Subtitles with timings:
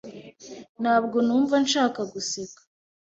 [0.81, 2.61] Ntabwo numva nshaka guseka.